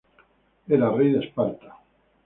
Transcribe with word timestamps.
Era 0.67 0.89
rey 0.89 1.13
de 1.13 1.19
Esparta. 1.19 1.77